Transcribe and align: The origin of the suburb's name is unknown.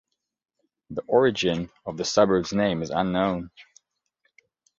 The 0.89 1.03
origin 1.05 1.69
of 1.85 1.95
the 1.95 2.05
suburb's 2.05 2.51
name 2.53 2.81
is 2.81 2.89
unknown. 2.89 3.51